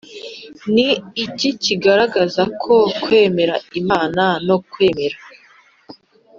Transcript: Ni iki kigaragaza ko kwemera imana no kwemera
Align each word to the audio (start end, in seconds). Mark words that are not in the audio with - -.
Ni 0.73 0.89
iki 1.23 1.49
kigaragaza 1.63 2.43
ko 2.63 2.75
kwemera 3.03 3.55
imana 3.79 4.23
no 4.47 4.57
kwemera 4.71 5.17